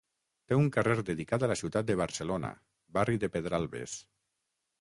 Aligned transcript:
Té 0.51 0.55
un 0.59 0.69
carrer 0.77 0.95
dedicat 1.09 1.45
a 1.47 1.51
la 1.51 1.57
ciutat 1.61 1.91
de 1.91 1.97
Barcelona, 2.01 2.51
barri 2.99 3.23
de 3.25 3.33
Pedralbes. 3.37 3.99